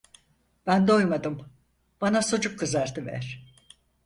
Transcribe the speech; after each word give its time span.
Ben 0.65 0.87
doymadım, 0.87 1.51
bana 2.01 2.21
sucuk 2.21 2.59
kızartıver! 2.59 3.45